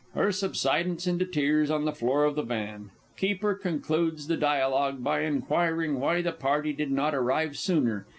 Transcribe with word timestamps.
Her 0.15 0.31
subsidence 0.31 1.05
in 1.05 1.19
tears, 1.19 1.69
on 1.69 1.85
the 1.85 1.91
floor 1.93 2.23
of 2.25 2.33
the 2.35 2.41
van._ 2.41 2.89
Keeper 3.19 3.55
_concludes 3.63 4.25
the 4.25 4.35
dialogue 4.35 5.03
by 5.03 5.21
inquiring 5.21 5.99
why 5.99 6.23
the 6.23 6.31
party 6.31 6.73
did 6.73 6.89
not 6.89 7.13
arrive 7.13 7.55
sooner. 7.55 8.07